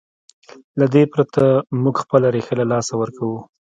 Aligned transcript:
له 0.79 0.85
دې 0.93 1.03
پرته 1.13 1.43
موږ 1.83 1.95
خپله 2.03 2.27
ریښه 2.35 2.53
له 2.59 2.65
لاسه 2.71 2.93
ورکوو. 2.97 3.39